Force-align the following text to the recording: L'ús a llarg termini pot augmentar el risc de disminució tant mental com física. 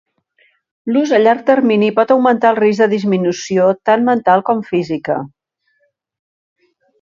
L'ús 0.93 1.11
a 1.17 1.19
llarg 1.25 1.43
termini 1.49 1.89
pot 1.99 2.13
augmentar 2.15 2.49
el 2.53 2.57
risc 2.61 2.83
de 2.85 2.87
disminució 2.95 3.67
tant 3.91 4.07
mental 4.09 4.43
com 4.49 4.65
física. 4.71 5.19